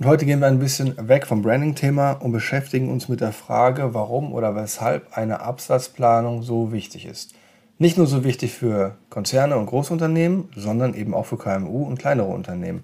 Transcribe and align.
Und 0.00 0.06
heute 0.06 0.24
gehen 0.24 0.40
wir 0.40 0.46
ein 0.46 0.58
bisschen 0.58 0.94
weg 1.08 1.26
vom 1.26 1.42
Branding-Thema 1.42 2.12
und 2.12 2.32
beschäftigen 2.32 2.88
uns 2.88 3.10
mit 3.10 3.20
der 3.20 3.34
Frage, 3.34 3.92
warum 3.92 4.32
oder 4.32 4.56
weshalb 4.56 5.14
eine 5.14 5.40
Absatzplanung 5.40 6.42
so 6.42 6.72
wichtig 6.72 7.04
ist. 7.04 7.34
Nicht 7.76 7.98
nur 7.98 8.06
so 8.06 8.24
wichtig 8.24 8.54
für 8.54 8.96
Konzerne 9.10 9.58
und 9.58 9.66
Großunternehmen, 9.66 10.48
sondern 10.56 10.94
eben 10.94 11.12
auch 11.12 11.26
für 11.26 11.36
KMU 11.36 11.84
und 11.84 11.98
kleinere 11.98 12.28
Unternehmen. 12.28 12.82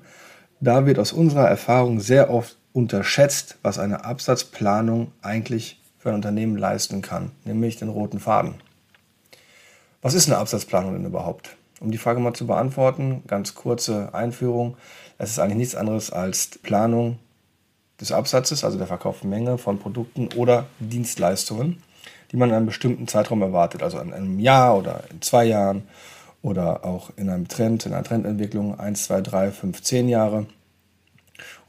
Da 0.61 0.85
wird 0.85 0.99
aus 0.99 1.15
unserer 1.15 1.49
Erfahrung 1.49 2.01
sehr 2.01 2.29
oft 2.29 2.59
unterschätzt, 2.75 3.57
was 3.63 3.79
eine 3.79 4.05
Absatzplanung 4.05 5.11
eigentlich 5.23 5.81
für 5.99 6.11
ein 6.11 6.17
Unternehmen 6.17 6.59
leisten 6.59 7.01
kann, 7.01 7.31
nämlich 7.47 7.77
den 7.77 7.89
roten 7.89 8.21
Faden. 8.21 8.57
Was 10.03 10.13
ist 10.13 10.29
eine 10.29 10.37
Absatzplanung 10.37 10.93
denn 10.93 11.07
überhaupt? 11.07 11.57
Um 11.81 11.91
die 11.91 11.99
Frage 11.99 12.21
mal 12.21 12.33
zu 12.33 12.47
beantworten, 12.47 13.23
ganz 13.27 13.55
kurze 13.55 14.15
Einführung. 14.15 14.77
Es 15.19 15.31
ist 15.31 15.39
eigentlich 15.39 15.59
nichts 15.59 15.75
anderes 15.75 16.11
als 16.11 16.59
Planung 16.63 17.19
des 18.01 18.13
Absatzes, 18.13 18.65
also 18.65 18.79
der 18.79 18.87
verkauften 18.87 19.29
Menge 19.29 19.59
von 19.59 19.79
Produkten 19.79 20.29
oder 20.37 20.67
Dienstleistungen, 20.81 21.83
die 22.33 22.37
man 22.37 22.49
in 22.49 22.55
einem 22.55 22.67
bestimmten 22.67 23.09
Zeitraum 23.09 23.43
erwartet, 23.43 23.83
also 23.83 23.99
in 23.99 24.13
einem 24.13 24.39
Jahr 24.39 24.77
oder 24.77 25.05
in 25.11 25.21
zwei 25.23 25.45
Jahren 25.45 25.83
oder 26.43 26.85
auch 26.85 27.11
in 27.17 27.29
einem 27.29 27.49
Trend, 27.49 27.87
in 27.87 27.93
einer 27.93 28.05
Trendentwicklung 28.05 28.79
1, 28.79 29.05
2, 29.05 29.21
3, 29.21 29.51
5, 29.51 29.83
10 29.83 30.09
Jahre. 30.09 30.47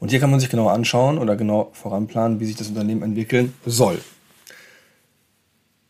Und 0.00 0.10
hier 0.10 0.20
kann 0.20 0.30
man 0.30 0.40
sich 0.40 0.48
genau 0.48 0.68
anschauen 0.68 1.18
oder 1.18 1.36
genau 1.36 1.70
voranplanen, 1.72 2.40
wie 2.40 2.46
sich 2.46 2.56
das 2.56 2.68
Unternehmen 2.68 3.02
entwickeln 3.02 3.54
soll. 3.66 3.98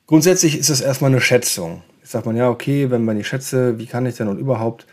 Grundsätzlich 0.06 0.56
ist 0.56 0.70
es 0.70 0.80
erstmal 0.80 1.10
eine 1.10 1.20
Schätzung. 1.20 1.82
Jetzt 2.08 2.14
sagt 2.14 2.24
man 2.24 2.36
ja, 2.36 2.48
okay, 2.48 2.90
wenn 2.90 3.04
man 3.04 3.18
die 3.18 3.24
schätze, 3.24 3.78
wie 3.78 3.84
kann 3.84 4.06
ich 4.06 4.14
denn 4.14 4.28
und 4.28 4.38
überhaupt? 4.38 4.86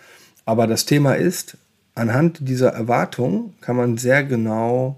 Aber 0.43 0.67
das 0.67 0.83
Thema 0.83 1.13
ist, 1.13 1.55
anhand 1.93 2.39
dieser 2.41 2.73
Erwartung 2.73 3.53
kann 3.61 3.77
man 3.77 3.97
sehr 3.97 4.25
genau 4.25 4.97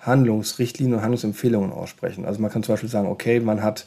Handlungsrichtlinien 0.00 0.96
und 0.96 1.02
Handlungsempfehlungen 1.02 1.70
aussprechen. 1.70 2.24
Also 2.24 2.42
man 2.42 2.50
kann 2.50 2.64
zum 2.64 2.72
Beispiel 2.72 2.90
sagen, 2.90 3.06
okay, 3.06 3.38
man 3.38 3.62
hat, 3.62 3.86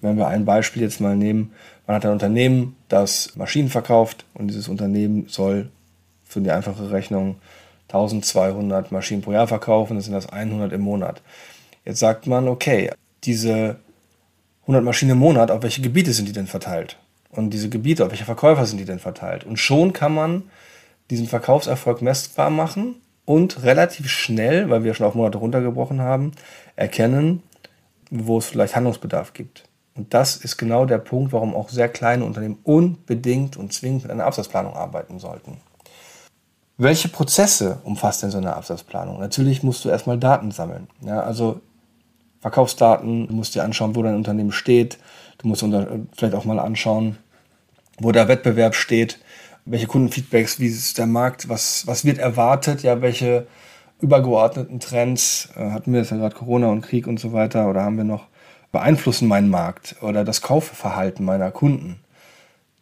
wenn 0.00 0.16
wir 0.16 0.28
ein 0.28 0.46
Beispiel 0.46 0.80
jetzt 0.80 0.98
mal 0.98 1.14
nehmen, 1.14 1.52
man 1.86 1.96
hat 1.96 2.06
ein 2.06 2.12
Unternehmen, 2.12 2.74
das 2.88 3.36
Maschinen 3.36 3.68
verkauft 3.68 4.24
und 4.32 4.48
dieses 4.48 4.68
Unternehmen 4.68 5.26
soll 5.28 5.68
für 6.24 6.40
die 6.40 6.52
einfache 6.52 6.90
Rechnung 6.90 7.36
1200 7.88 8.92
Maschinen 8.92 9.20
pro 9.20 9.32
Jahr 9.32 9.46
verkaufen, 9.46 9.96
das 9.96 10.06
sind 10.06 10.14
das 10.14 10.30
100 10.30 10.72
im 10.72 10.80
Monat. 10.80 11.20
Jetzt 11.84 11.98
sagt 11.98 12.26
man, 12.26 12.48
okay, 12.48 12.92
diese 13.24 13.76
100 14.66 14.84
Maschinen 14.84 15.12
im 15.12 15.18
Monat, 15.18 15.52
auf 15.52 15.62
welche 15.62 15.80
Gebiete 15.80 16.12
sind 16.12 16.26
die 16.26 16.32
denn 16.32 16.48
verteilt? 16.48 16.98
Und 17.30 17.50
diese 17.50 17.68
Gebiete, 17.68 18.04
auf 18.04 18.10
welche 18.10 18.24
Verkäufer 18.24 18.66
sind 18.66 18.78
die 18.78 18.84
denn 18.84 18.98
verteilt? 18.98 19.44
Und 19.44 19.58
schon 19.58 19.92
kann 19.92 20.12
man 20.12 20.44
diesen 21.10 21.28
Verkaufserfolg 21.28 22.02
messbar 22.02 22.50
machen 22.50 22.96
und 23.24 23.62
relativ 23.62 24.08
schnell, 24.08 24.68
weil 24.68 24.82
wir 24.82 24.94
schon 24.94 25.06
auf 25.06 25.14
Monate 25.14 25.38
runtergebrochen 25.38 26.00
haben, 26.00 26.32
erkennen, 26.74 27.42
wo 28.10 28.38
es 28.38 28.46
vielleicht 28.46 28.74
Handlungsbedarf 28.74 29.32
gibt. 29.34 29.64
Und 29.94 30.12
das 30.14 30.36
ist 30.36 30.56
genau 30.56 30.84
der 30.84 30.98
Punkt, 30.98 31.32
warum 31.32 31.54
auch 31.54 31.68
sehr 31.68 31.88
kleine 31.88 32.24
Unternehmen 32.24 32.58
unbedingt 32.64 33.56
und 33.56 33.72
zwingend 33.72 34.02
mit 34.02 34.10
einer 34.10 34.26
Absatzplanung 34.26 34.74
arbeiten 34.74 35.18
sollten. 35.18 35.58
Welche 36.76 37.08
Prozesse 37.08 37.78
umfasst 37.84 38.22
denn 38.22 38.30
so 38.30 38.38
eine 38.38 38.54
Absatzplanung? 38.54 39.18
Natürlich 39.18 39.62
musst 39.62 39.84
du 39.84 39.88
erstmal 39.88 40.18
Daten 40.18 40.50
sammeln. 40.50 40.88
Ja, 41.00 41.20
also 41.20 41.60
Verkaufsdaten, 42.46 43.28
du 43.28 43.34
musst 43.34 43.54
dir 43.54 43.64
anschauen, 43.64 43.96
wo 43.96 44.02
dein 44.02 44.14
Unternehmen 44.14 44.52
steht. 44.52 44.98
Du 45.38 45.48
musst 45.48 45.64
vielleicht 46.16 46.34
auch 46.34 46.44
mal 46.44 46.58
anschauen, 46.58 47.18
wo 47.98 48.12
der 48.12 48.28
Wettbewerb 48.28 48.74
steht 48.74 49.18
welche 49.66 49.88
Kundenfeedbacks, 49.88 50.58
wie 50.60 50.68
ist 50.68 50.96
der 50.96 51.06
Markt, 51.06 51.48
was, 51.48 51.86
was 51.86 52.04
wird 52.04 52.18
erwartet, 52.18 52.82
ja, 52.82 53.02
welche 53.02 53.46
übergeordneten 54.00 54.80
Trends, 54.80 55.48
äh, 55.56 55.70
hatten 55.70 55.92
wir 55.92 56.00
jetzt 56.00 56.10
ja 56.10 56.16
gerade 56.16 56.34
Corona 56.34 56.68
und 56.68 56.82
Krieg 56.82 57.06
und 57.06 57.18
so 57.18 57.32
weiter, 57.32 57.68
oder 57.68 57.82
haben 57.82 57.96
wir 57.96 58.04
noch, 58.04 58.26
beeinflussen 58.72 59.26
meinen 59.26 59.48
Markt 59.48 59.96
oder 60.02 60.24
das 60.24 60.42
Kaufverhalten 60.42 61.24
meiner 61.24 61.50
Kunden. 61.50 61.98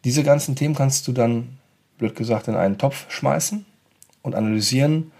Diese 0.03 0.23
ganzen 0.23 0.55
Themen 0.55 0.75
kannst 0.75 1.07
du 1.07 1.13
dann, 1.13 1.57
blöd 1.97 2.15
gesagt, 2.15 2.47
in 2.47 2.55
einen 2.55 2.77
Topf 2.77 3.05
schmeißen 3.09 3.65
und 4.21 4.35
analysieren, 4.35 5.11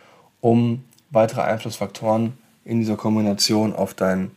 um 0.41 0.83
weitere 1.11 1.41
Einflussfaktoren 1.41 2.33
in 2.65 2.79
dieser 2.79 2.97
Kombination 2.97 3.73
auf 3.73 3.93
deinen 3.93 4.31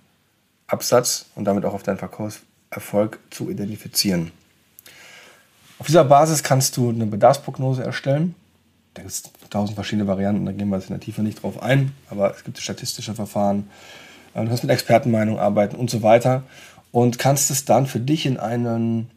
Absatz 0.67 1.27
und 1.35 1.45
damit 1.47 1.65
auch 1.65 1.75
auf 1.75 1.83
deinen 1.83 1.99
Verkaufserfolg 1.99 3.19
zu 3.31 3.51
identifizieren. 3.51 4.31
Auf 5.79 5.87
dieser 5.87 6.05
Basis 6.05 6.43
kannst 6.43 6.77
du 6.77 6.91
eine 6.91 7.07
Bedarfsprognose 7.07 7.83
erstellen. 7.83 8.35
Da 8.95 9.03
gibt 9.03 9.13
es 9.13 9.23
tausend 9.49 9.77
verschiedene 9.77 10.07
Varianten, 10.07 10.45
da 10.45 10.53
gehen 10.53 10.69
wir 10.69 10.77
jetzt 10.77 10.91
in 10.91 10.95
der 10.95 11.01
Tiefe 11.01 11.23
nicht 11.23 11.43
drauf 11.43 11.63
ein, 11.63 11.93
aber 12.11 12.33
es 12.33 12.45
gibt 12.45 12.59
statistische 12.59 13.15
Verfahren. 13.15 13.71
Äh, 14.35 14.43
du 14.43 14.49
kannst 14.49 14.65
mit 14.65 14.73
Expertenmeinung 14.73 15.39
arbeiten 15.39 15.77
und 15.77 15.89
so 15.89 16.03
weiter 16.03 16.43
und 16.93 17.19
kannst 17.19 17.51
es 17.51 17.65
dann 17.65 17.87
für 17.87 18.01
dich 18.01 18.27
in 18.27 18.39
einen 18.39 19.11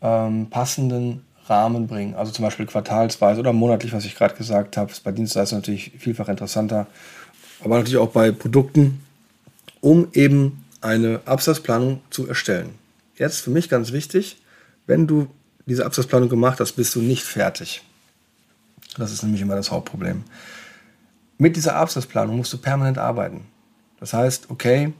ähm, 0.00 0.48
passenden 0.50 1.24
Rahmen 1.46 1.86
bringen. 1.86 2.14
Also 2.14 2.32
zum 2.32 2.44
Beispiel 2.44 2.66
quartalsweise 2.66 3.40
oder 3.40 3.52
monatlich, 3.52 3.92
was 3.92 4.04
ich 4.04 4.14
gerade 4.14 4.34
gesagt 4.34 4.76
habe. 4.76 4.90
Ist 4.90 5.04
bei 5.04 5.12
Dienstleistungen 5.12 5.60
natürlich 5.60 5.92
vielfach 5.98 6.28
interessanter, 6.28 6.86
aber 7.60 7.78
natürlich 7.78 7.98
auch 7.98 8.12
bei 8.12 8.30
Produkten, 8.30 9.00
um 9.80 10.08
eben 10.12 10.64
eine 10.80 11.20
Absatzplanung 11.24 12.00
zu 12.10 12.26
erstellen. 12.26 12.70
Jetzt 13.16 13.40
für 13.40 13.50
mich 13.50 13.68
ganz 13.68 13.92
wichtig, 13.92 14.40
wenn 14.86 15.06
du 15.06 15.28
diese 15.66 15.84
Absatzplanung 15.84 16.28
gemacht 16.28 16.60
hast, 16.60 16.72
bist 16.72 16.94
du 16.94 17.00
nicht 17.00 17.24
fertig. 17.24 17.82
Das 18.96 19.12
ist 19.12 19.22
nämlich 19.22 19.42
immer 19.42 19.56
das 19.56 19.70
Hauptproblem. 19.70 20.24
Mit 21.36 21.56
dieser 21.56 21.76
Absatzplanung 21.76 22.36
musst 22.36 22.52
du 22.52 22.58
permanent 22.58 22.98
arbeiten. 22.98 23.46
Das 24.00 24.12
heißt, 24.12 24.50
okay, 24.50 24.92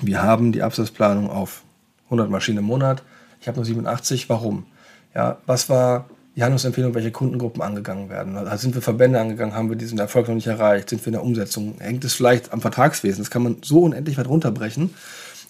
wir 0.00 0.22
haben 0.22 0.52
die 0.52 0.62
Absatzplanung 0.62 1.30
auf 1.30 1.62
100 2.06 2.30
Maschinen 2.30 2.58
im 2.58 2.64
Monat. 2.64 3.02
Ich 3.40 3.48
habe 3.48 3.56
nur 3.56 3.64
87. 3.64 4.28
Warum? 4.28 4.66
Ja, 5.14 5.38
was 5.46 5.68
war 5.68 6.08
die 6.34 6.42
Handlungsempfehlung, 6.42 6.94
welche 6.94 7.10
Kundengruppen 7.10 7.62
angegangen 7.62 8.08
werden? 8.08 8.36
Also 8.36 8.62
sind 8.62 8.74
wir 8.74 8.82
Verbände 8.82 9.20
angegangen, 9.20 9.54
haben 9.54 9.68
wir 9.68 9.76
diesen 9.76 9.98
Erfolg 9.98 10.28
noch 10.28 10.34
nicht 10.34 10.46
erreicht? 10.46 10.88
Sind 10.88 11.02
wir 11.02 11.08
in 11.08 11.12
der 11.12 11.22
Umsetzung? 11.22 11.74
Hängt 11.78 12.04
es 12.04 12.14
vielleicht 12.14 12.52
am 12.52 12.60
Vertragswesen? 12.60 13.22
Das 13.22 13.30
kann 13.30 13.42
man 13.42 13.56
so 13.62 13.80
unendlich 13.80 14.16
weit 14.16 14.28
runterbrechen. 14.28 14.94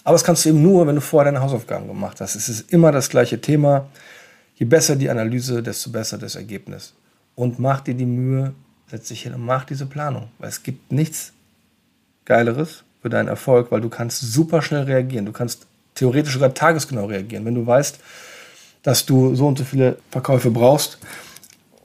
Aber 0.04 0.14
das 0.14 0.24
kannst 0.24 0.44
du 0.44 0.48
eben 0.48 0.62
nur, 0.62 0.86
wenn 0.86 0.96
du 0.96 1.00
vorher 1.00 1.30
deine 1.30 1.44
Hausaufgaben 1.44 1.86
gemacht 1.86 2.20
hast. 2.20 2.34
Es 2.34 2.48
ist 2.48 2.72
immer 2.72 2.90
das 2.90 3.08
gleiche 3.08 3.40
Thema. 3.40 3.86
Je 4.56 4.66
besser 4.66 4.96
die 4.96 5.08
Analyse, 5.08 5.62
desto 5.62 5.90
besser 5.90 6.18
das 6.18 6.34
Ergebnis. 6.34 6.94
Und 7.36 7.58
mach 7.60 7.80
dir 7.80 7.94
die 7.94 8.06
Mühe, 8.06 8.52
setz 8.90 9.08
dich 9.08 9.22
hin 9.22 9.34
und 9.34 9.44
mach 9.44 9.64
diese 9.64 9.86
Planung. 9.86 10.28
Weil 10.38 10.48
es 10.48 10.62
gibt 10.62 10.90
nichts 10.90 11.32
Geileres 12.24 12.82
für 13.00 13.08
deinen 13.08 13.28
Erfolg, 13.28 13.70
weil 13.70 13.80
du 13.80 13.88
kannst 13.88 14.20
super 14.20 14.62
schnell 14.62 14.82
reagieren. 14.82 15.26
Du 15.26 15.32
kannst 15.32 15.66
theoretisch 15.94 16.34
sogar 16.34 16.52
tagesgenau 16.52 17.06
reagieren. 17.06 17.44
Wenn 17.44 17.54
du 17.54 17.66
weißt, 17.66 18.00
dass 18.82 19.06
du 19.06 19.34
so 19.34 19.46
und 19.46 19.58
so 19.58 19.64
viele 19.64 19.98
Verkäufe 20.10 20.50
brauchst, 20.50 20.98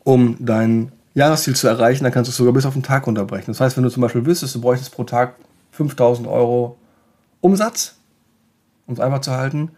um 0.03 0.35
dein 0.39 0.91
Jahresziel 1.13 1.55
zu 1.55 1.67
erreichen, 1.67 2.03
dann 2.03 2.13
kannst 2.13 2.29
du 2.29 2.31
es 2.31 2.37
sogar 2.37 2.53
bis 2.53 2.65
auf 2.65 2.73
den 2.73 2.83
Tag 2.83 3.07
unterbrechen. 3.07 3.47
Das 3.47 3.59
heißt, 3.59 3.75
wenn 3.75 3.83
du 3.83 3.89
zum 3.89 4.01
Beispiel 4.01 4.25
wüsstest, 4.25 4.55
du 4.55 4.61
bräuchtest 4.61 4.91
pro 4.91 5.03
Tag 5.03 5.35
5000 5.71 6.27
Euro 6.27 6.77
Umsatz, 7.41 7.95
um 8.85 8.93
es 8.93 8.99
einfach 8.99 9.21
zu 9.21 9.31
halten, 9.31 9.71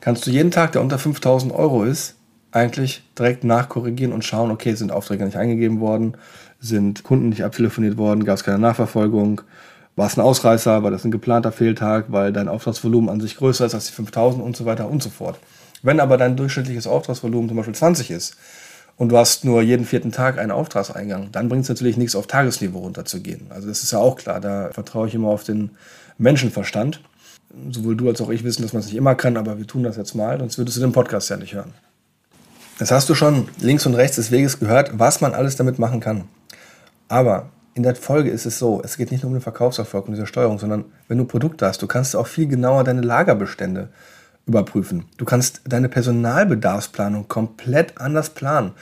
kannst 0.00 0.26
du 0.26 0.30
jeden 0.30 0.50
Tag, 0.50 0.72
der 0.72 0.82
unter 0.82 0.98
5000 0.98 1.52
Euro 1.52 1.84
ist, 1.84 2.16
eigentlich 2.52 3.02
direkt 3.18 3.44
nachkorrigieren 3.44 4.12
und 4.12 4.24
schauen, 4.24 4.50
okay, 4.50 4.74
sind 4.74 4.92
Aufträge 4.92 5.24
nicht 5.24 5.36
eingegeben 5.36 5.80
worden, 5.80 6.16
sind 6.60 7.02
Kunden 7.02 7.30
nicht 7.30 7.44
abtelefoniert 7.44 7.96
worden, 7.96 8.24
gab 8.24 8.36
es 8.36 8.44
keine 8.44 8.58
Nachverfolgung, 8.58 9.40
war 9.96 10.06
es 10.06 10.16
ein 10.16 10.20
Ausreißer, 10.20 10.82
war 10.82 10.90
das 10.90 11.04
ein 11.04 11.10
geplanter 11.10 11.52
Fehltag, 11.52 12.06
weil 12.08 12.32
dein 12.32 12.48
Auftragsvolumen 12.48 13.10
an 13.10 13.20
sich 13.20 13.36
größer 13.36 13.66
ist 13.66 13.74
als 13.74 13.86
die 13.86 13.92
5000 13.92 14.42
und 14.42 14.56
so 14.56 14.64
weiter 14.64 14.88
und 14.88 15.02
so 15.02 15.10
fort. 15.10 15.38
Wenn 15.82 16.00
aber 16.00 16.16
dein 16.16 16.36
durchschnittliches 16.36 16.86
Auftragsvolumen 16.86 17.48
zum 17.48 17.56
Beispiel 17.56 17.74
20 17.74 18.10
ist 18.10 18.36
und 18.96 19.10
du 19.10 19.16
hast 19.16 19.44
nur 19.44 19.62
jeden 19.62 19.84
vierten 19.84 20.12
Tag 20.12 20.38
einen 20.38 20.52
Auftragseingang, 20.52 21.30
dann 21.32 21.48
bringt 21.48 21.64
es 21.64 21.68
natürlich 21.68 21.96
nichts, 21.96 22.14
auf 22.14 22.26
Tagesniveau 22.26 22.80
runterzugehen. 22.80 23.46
Also 23.50 23.68
das 23.68 23.82
ist 23.82 23.92
ja 23.92 23.98
auch 23.98 24.16
klar, 24.16 24.40
da 24.40 24.70
vertraue 24.72 25.08
ich 25.08 25.14
immer 25.14 25.28
auf 25.28 25.44
den 25.44 25.70
Menschenverstand. 26.18 27.00
Sowohl 27.70 27.96
du 27.96 28.08
als 28.08 28.20
auch 28.20 28.30
ich 28.30 28.44
wissen, 28.44 28.62
dass 28.62 28.72
man 28.72 28.80
es 28.80 28.86
nicht 28.86 28.96
immer 28.96 29.14
kann, 29.14 29.36
aber 29.36 29.58
wir 29.58 29.66
tun 29.66 29.82
das 29.82 29.96
jetzt 29.96 30.14
mal, 30.14 30.38
sonst 30.38 30.56
würdest 30.56 30.78
du 30.78 30.80
den 30.80 30.92
Podcast 30.92 31.28
ja 31.28 31.36
nicht 31.36 31.52
hören. 31.52 31.74
Jetzt 32.78 32.90
hast 32.90 33.08
du 33.10 33.14
schon 33.14 33.48
links 33.60 33.84
und 33.84 33.94
rechts 33.94 34.16
des 34.16 34.30
Weges 34.30 34.58
gehört, 34.58 34.98
was 34.98 35.20
man 35.20 35.34
alles 35.34 35.56
damit 35.56 35.78
machen 35.78 36.00
kann. 36.00 36.24
Aber 37.08 37.50
in 37.74 37.82
der 37.82 37.94
Folge 37.94 38.30
ist 38.30 38.46
es 38.46 38.58
so, 38.58 38.80
es 38.82 38.96
geht 38.96 39.10
nicht 39.10 39.22
nur 39.22 39.28
um 39.28 39.36
den 39.36 39.42
Verkaufserfolg 39.42 40.06
und 40.06 40.14
diese 40.14 40.26
Steuerung, 40.26 40.58
sondern 40.58 40.86
wenn 41.08 41.18
du 41.18 41.24
Produkte 41.24 41.66
hast, 41.66 41.82
du 41.82 41.86
kannst 41.86 42.16
auch 42.16 42.26
viel 42.26 42.46
genauer 42.46 42.84
deine 42.84 43.02
Lagerbestände 43.02 43.90
überprüfen. 44.46 45.04
Du 45.16 45.24
kannst 45.24 45.62
deine 45.64 45.88
Personalbedarfsplanung 45.88 47.28
komplett 47.28 47.98
anders 47.98 48.30
planen. 48.30 48.72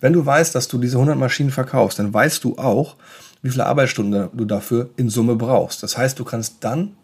Wenn 0.00 0.12
du 0.12 0.24
weißt, 0.24 0.54
dass 0.54 0.68
du 0.68 0.78
diese 0.78 0.96
100 0.96 1.16
Maschinen 1.16 1.50
verkaufst, 1.50 1.98
dann 1.98 2.12
weißt 2.12 2.44
du 2.44 2.58
auch, 2.58 2.96
wie 3.42 3.50
viele 3.50 3.66
Arbeitsstunden 3.66 4.30
du 4.32 4.44
dafür 4.44 4.90
in 4.96 5.08
Summe 5.08 5.36
brauchst. 5.36 5.82
Das 5.82 5.96
heißt, 5.96 6.18
du 6.18 6.24
kannst 6.24 6.56
dann 6.60 6.96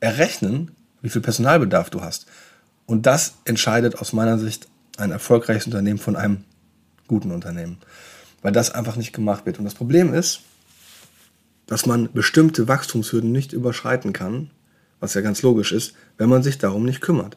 errechnen, 0.00 0.72
wie 1.02 1.08
viel 1.08 1.22
Personalbedarf 1.22 1.90
du 1.90 2.02
hast. 2.02 2.26
Und 2.86 3.06
das 3.06 3.34
entscheidet 3.44 3.96
aus 3.96 4.12
meiner 4.12 4.38
Sicht 4.38 4.68
ein 4.96 5.10
erfolgreiches 5.10 5.66
Unternehmen 5.66 5.98
von 5.98 6.16
einem 6.16 6.44
guten 7.06 7.30
Unternehmen, 7.30 7.78
weil 8.42 8.52
das 8.52 8.70
einfach 8.70 8.96
nicht 8.96 9.12
gemacht 9.12 9.46
wird. 9.46 9.58
Und 9.58 9.64
das 9.64 9.74
Problem 9.74 10.14
ist, 10.14 10.40
dass 11.66 11.86
man 11.86 12.12
bestimmte 12.12 12.68
Wachstumshürden 12.68 13.30
nicht 13.32 13.52
überschreiten 13.52 14.12
kann, 14.12 14.50
was 15.00 15.14
ja 15.14 15.20
ganz 15.20 15.42
logisch 15.42 15.72
ist, 15.72 15.94
wenn 16.18 16.28
man 16.28 16.42
sich 16.42 16.58
darum 16.58 16.84
nicht 16.84 17.00
kümmert. 17.00 17.36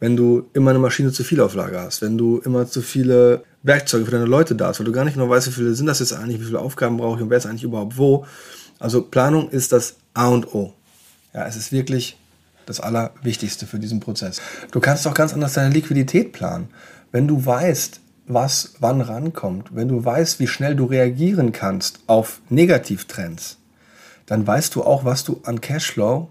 Wenn 0.00 0.16
du 0.16 0.48
immer 0.52 0.70
eine 0.70 0.78
Maschine 0.78 1.12
zu 1.12 1.24
viel 1.24 1.40
auf 1.40 1.54
Lager 1.54 1.82
hast, 1.82 2.02
wenn 2.02 2.18
du 2.18 2.38
immer 2.38 2.66
zu 2.66 2.82
viele 2.82 3.44
Werkzeuge 3.62 4.04
für 4.04 4.10
deine 4.10 4.24
Leute 4.24 4.54
da 4.54 4.68
hast, 4.68 4.80
weil 4.80 4.86
du 4.86 4.92
gar 4.92 5.04
nicht 5.04 5.14
genau 5.14 5.28
weißt, 5.28 5.46
wie 5.48 5.52
viele 5.52 5.74
sind 5.74 5.86
das 5.86 6.00
jetzt 6.00 6.12
eigentlich, 6.12 6.40
wie 6.40 6.46
viele 6.46 6.58
Aufgaben 6.58 6.96
brauche 6.96 7.16
ich 7.16 7.22
und 7.22 7.30
wer 7.30 7.38
ist 7.38 7.46
eigentlich 7.46 7.64
überhaupt 7.64 7.96
wo. 7.96 8.26
Also 8.78 9.02
Planung 9.02 9.48
ist 9.50 9.72
das 9.72 9.96
A 10.12 10.28
und 10.28 10.54
O. 10.54 10.74
Ja, 11.32 11.46
es 11.46 11.56
ist 11.56 11.72
wirklich 11.72 12.18
das 12.66 12.80
Allerwichtigste 12.80 13.66
für 13.66 13.78
diesen 13.78 14.00
Prozess. 14.00 14.40
Du 14.70 14.80
kannst 14.80 15.06
auch 15.06 15.14
ganz 15.14 15.32
anders 15.32 15.54
deine 15.54 15.72
Liquidität 15.72 16.32
planen. 16.32 16.68
Wenn 17.12 17.28
du 17.28 17.44
weißt, 17.44 18.00
was 18.26 18.74
wann 18.80 19.00
rankommt, 19.00 19.74
wenn 19.74 19.88
du 19.88 20.04
weißt, 20.04 20.40
wie 20.40 20.46
schnell 20.46 20.74
du 20.76 20.86
reagieren 20.86 21.52
kannst 21.52 22.00
auf 22.06 22.40
Negativtrends, 22.48 23.58
dann 24.26 24.46
weißt 24.46 24.74
du 24.74 24.82
auch, 24.82 25.04
was 25.04 25.24
du 25.24 25.40
an 25.44 25.60
Cashflow 25.60 26.30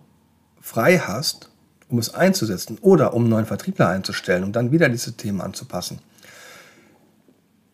frei 0.64 0.98
hast, 0.98 1.50
um 1.90 2.00
es 2.00 2.16
einzusetzen 2.16 2.78
oder 2.80 3.14
um 3.14 3.24
einen 3.24 3.30
neuen 3.30 3.46
Vertriebler 3.46 3.90
einzustellen, 3.90 4.46
um 4.46 4.54
dann 4.54 4.72
wieder 4.72 4.88
diese 4.88 5.12
Themen 5.12 5.42
anzupassen. 5.42 6.00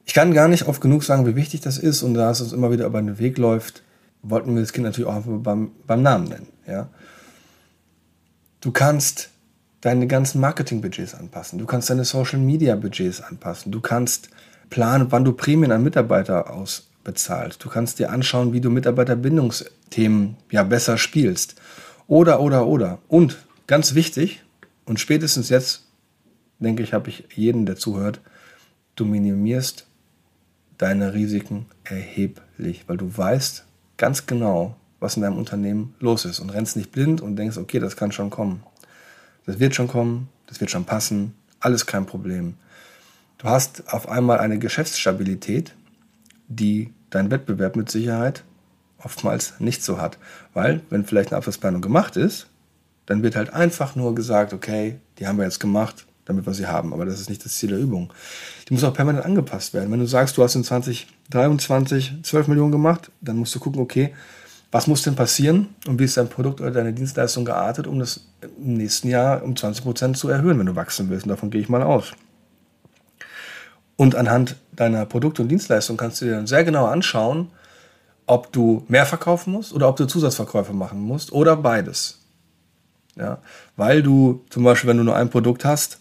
Ich 0.06 0.16
kann 0.16 0.34
gar 0.34 0.48
nicht 0.48 0.68
oft 0.68 0.82
genug 0.82 1.04
sagen, 1.04 1.28
wie 1.28 1.36
wichtig 1.36 1.62
das 1.62 1.78
ist 1.78 2.02
und 2.02 2.16
da 2.16 2.32
es 2.32 2.42
uns 2.42 2.52
immer 2.52 2.72
wieder 2.72 2.88
über 2.88 3.00
den 3.00 3.20
Weg 3.20 3.38
läuft, 3.38 3.84
wollten 4.24 4.56
wir 4.56 4.62
das 4.62 4.74
Kind 4.74 4.88
natürlich 4.88 5.08
auch 5.08 5.22
beim, 5.24 5.72
beim 5.86 6.02
Namen 6.02 6.30
nennen. 6.30 6.48
Ja? 6.68 6.90
Du 8.60 8.72
kannst 8.72 9.30
deine 9.82 10.08
ganzen 10.08 10.42
Marketingbudgets 10.42 11.14
anpassen, 11.14 11.60
du 11.60 11.68
kannst 11.68 11.92
deine 11.92 12.06
Social-Media-Budgets 12.06 13.22
anpassen, 13.22 13.72
du 13.72 13.82
kannst 13.82 14.30
planen, 14.72 15.12
wann 15.12 15.24
du 15.24 15.34
Prämien 15.34 15.72
an 15.72 15.84
Mitarbeiter 15.84 16.50
ausbezahlst, 16.50 17.64
du 17.64 17.70
kannst 17.70 18.00
dir 18.00 18.10
anschauen, 18.10 18.52
wie 18.52 18.62
du 18.62 18.72
Mitarbeiterbindungsthemen 18.72 20.38
ja 20.50 20.64
besser 20.64 20.98
spielst 20.98 21.56
oder, 22.10 22.42
oder, 22.42 22.66
oder. 22.66 23.00
Und 23.08 23.38
ganz 23.68 23.94
wichtig, 23.94 24.44
und 24.84 25.00
spätestens 25.00 25.50
jetzt, 25.50 25.86
denke 26.58 26.84
ich, 26.84 26.92
habe 26.92 27.10
ich 27.10 27.26
jeden, 27.36 27.66
der 27.66 27.78
zuhört, 27.78 28.20
du 28.96 29.06
minimierst 29.06 29.86
deine 30.80 31.14
Risiken 31.14 31.68
erheblich, 31.84 32.86
weil 32.88 32.98
du 32.98 33.16
weißt 33.16 33.66
ganz 33.98 34.26
genau, 34.26 34.76
was 35.00 35.16
in 35.16 35.22
deinem 35.22 35.38
Unternehmen 35.38 35.94
los 36.00 36.26
ist 36.26 36.40
und 36.40 36.50
rennst 36.50 36.76
nicht 36.76 36.92
blind 36.92 37.22
und 37.22 37.36
denkst, 37.36 37.58
okay, 37.58 37.80
das 37.80 37.96
kann 37.96 38.12
schon 38.12 38.32
kommen. 38.32 38.64
Das 39.46 39.60
wird 39.60 39.76
schon 39.76 39.88
kommen, 39.88 40.30
das 40.48 40.60
wird 40.60 40.72
schon 40.72 40.86
passen, 40.86 41.36
alles 41.60 41.86
kein 41.86 42.06
Problem. 42.08 42.56
Du 43.38 43.48
hast 43.48 43.94
auf 43.94 44.10
einmal 44.10 44.40
eine 44.40 44.58
Geschäftsstabilität, 44.58 45.76
die 46.48 46.92
dein 47.12 47.30
Wettbewerb 47.30 47.76
mit 47.76 47.92
Sicherheit 47.92 48.44
oftmals 49.04 49.54
nicht 49.60 49.84
so 49.84 50.00
hat. 50.00 50.18
Weil, 50.54 50.82
wenn 50.90 51.06
vielleicht 51.06 51.30
eine 51.30 51.38
Abschlussplanung 51.38 51.82
gemacht 51.82 52.18
ist, 52.18 52.48
dann 53.06 53.24
wird 53.24 53.36
halt 53.36 53.54
einfach 53.54 53.96
nur 53.96 54.14
gesagt, 54.14 54.54
okay, 54.54 55.00
die 55.18 55.28
haben 55.28 55.38
wir 55.38 55.46
jetzt 55.46 55.60
gemacht, 55.60 56.06
damit 56.26 56.46
wir 56.46 56.54
sie 56.54 56.68
haben. 56.68 56.94
Aber 56.94 57.06
das 57.06 57.20
ist 57.20 57.30
nicht 57.30 57.44
das 57.44 57.58
Ziel 57.58 57.70
der 57.70 57.80
Übung. 57.80 58.14
Die 58.68 58.74
muss 58.74 58.84
auch 58.84 58.94
permanent 58.94 59.26
angepasst 59.26 59.74
werden. 59.74 59.92
Wenn 59.92 60.00
du 60.00 60.06
sagst, 60.06 60.38
du 60.38 60.44
hast 60.44 60.56
in 60.56 60.64
2023 60.64 62.20
12 62.22 62.48
Millionen 62.48 62.72
gemacht, 62.72 63.12
dann 63.22 63.38
musst 63.38 63.56
du 63.56 63.60
gucken, 63.60 63.82
okay, 63.82 64.14
was 64.72 64.86
muss 64.86 65.02
denn 65.02 65.16
passieren 65.16 65.70
und 65.88 66.00
wie 66.00 66.04
ist 66.04 66.18
dein 66.18 66.30
Produkt 66.30 66.62
oder 66.62 66.70
deine 66.70 66.94
Dienstleistung 66.94 67.46
geartet, 67.46 67.88
um 67.88 67.98
das 67.98 68.28
im 68.42 68.76
nächsten 68.76 69.10
Jahr 69.10 69.42
um 69.44 69.56
20 69.56 69.84
Prozent 69.84 70.18
zu 70.18 70.30
erhöhen, 70.30 70.60
wenn 70.60 70.68
du 70.68 70.76
wachsen 70.76 71.10
willst. 71.10 71.26
Und 71.26 71.30
davon 71.30 71.50
gehe 71.50 71.62
ich 71.62 71.70
mal 71.70 71.82
aus. 71.82 72.12
Und 73.96 74.16
anhand 74.16 74.58
deiner 74.72 75.06
Produkte 75.06 75.42
und 75.42 75.50
Dienstleistungen 75.50 75.98
kannst 75.98 76.22
du 76.22 76.26
dir 76.26 76.36
dann 76.36 76.48
sehr 76.48 76.64
genau 76.64 76.86
anschauen, 76.86 77.50
ob 78.30 78.52
du 78.52 78.86
mehr 78.88 79.08
verkaufen 79.08 79.52
musst 79.54 79.74
oder 79.74 79.90
ob 79.90 79.96
du 79.96 80.06
Zusatzverkäufe 80.06 80.72
machen 80.72 81.02
musst 81.02 81.32
oder 81.32 81.56
beides. 81.56 82.20
Ja, 83.16 83.40
weil 83.76 84.04
du 84.04 84.46
zum 84.52 84.64
Beispiel, 84.64 84.88
wenn 84.88 84.98
du 84.98 85.04
nur 85.04 85.16
ein 85.16 85.32
Produkt 85.32 85.66
hast, 85.66 86.00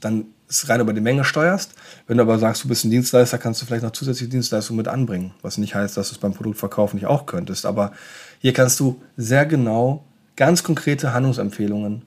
dann 0.00 0.26
es 0.48 0.68
rein 0.68 0.80
über 0.80 0.92
die 0.92 1.00
Menge 1.00 1.24
steuerst. 1.24 1.74
Wenn 2.06 2.18
du 2.18 2.22
aber 2.22 2.38
sagst, 2.38 2.62
du 2.62 2.68
bist 2.68 2.84
ein 2.84 2.90
Dienstleister, 2.90 3.38
kannst 3.38 3.60
du 3.60 3.66
vielleicht 3.66 3.82
noch 3.82 3.90
zusätzliche 3.90 4.30
Dienstleistungen 4.30 4.76
mit 4.76 4.86
anbringen. 4.86 5.34
Was 5.42 5.58
nicht 5.58 5.74
heißt, 5.74 5.96
dass 5.96 6.10
du 6.10 6.14
es 6.14 6.20
beim 6.20 6.32
Produktverkauf 6.32 6.94
nicht 6.94 7.06
auch 7.06 7.26
könntest. 7.26 7.66
Aber 7.66 7.90
hier 8.38 8.52
kannst 8.52 8.78
du 8.78 9.02
sehr 9.16 9.44
genau 9.44 10.04
ganz 10.36 10.62
konkrete 10.62 11.12
Handlungsempfehlungen 11.12 12.02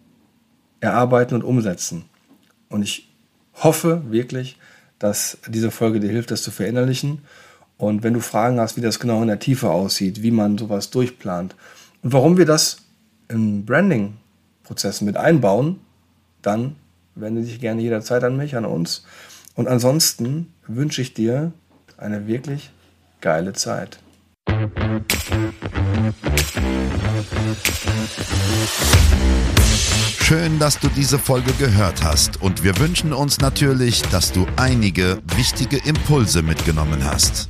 erarbeiten 0.80 1.36
und 1.36 1.44
umsetzen. 1.44 2.06
Und 2.70 2.84
ich 2.84 3.14
hoffe 3.56 4.02
wirklich, 4.10 4.58
dass 4.98 5.40
diese 5.50 5.72
Folge 5.72 6.00
dir 6.00 6.10
hilft, 6.10 6.32
das 6.32 6.42
zu 6.42 6.52
verinnerlichen 6.52 7.22
und 7.82 8.04
wenn 8.04 8.14
du 8.14 8.20
Fragen 8.20 8.60
hast, 8.60 8.78
wie 8.78 8.82
das 8.82 9.00
genau 9.00 9.24
in 9.24 9.28
der 9.28 9.40
Tiefe 9.40 9.72
aussieht, 9.72 10.22
wie 10.22 10.30
man 10.30 10.56
sowas 10.56 10.92
durchplant 10.92 11.56
und 12.04 12.14
warum 12.14 12.38
wir 12.38 12.46
das 12.46 12.78
im 13.28 13.66
Branding-Prozess 13.66 15.02
mit 15.02 15.18
einbauen, 15.18 15.80
dann 16.44 16.76
wende 17.16 17.42
dich 17.42 17.60
gerne 17.60 17.82
jederzeit 17.82 18.24
an 18.24 18.38
mich, 18.38 18.56
an 18.56 18.66
uns. 18.66 19.04
Und 19.56 19.68
ansonsten 19.68 20.54
wünsche 20.68 21.02
ich 21.02 21.16
dir 21.16 21.54
eine 21.98 22.28
wirklich 22.28 22.70
geile 23.20 23.54
Zeit. 23.54 23.98
Schön, 30.20 30.60
dass 30.60 30.80
du 30.80 30.88
diese 30.96 31.18
Folge 31.18 31.52
gehört 31.54 32.04
hast 32.04 32.42
und 32.44 32.64
wir 32.64 32.78
wünschen 32.78 33.12
uns 33.12 33.40
natürlich, 33.40 34.04
dass 34.04 34.32
du 34.32 34.46
einige 34.56 35.18
wichtige 35.36 35.78
Impulse 35.78 36.44
mitgenommen 36.44 37.04
hast. 37.04 37.50